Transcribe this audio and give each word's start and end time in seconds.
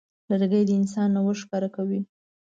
لرګی 0.29 0.63
د 0.65 0.69
انسان 0.79 1.07
نوښت 1.15 1.39
ښکاره 1.41 1.69
کوي. 1.75 2.01